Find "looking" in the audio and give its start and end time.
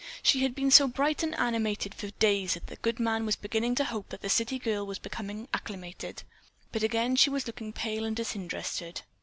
7.45-7.71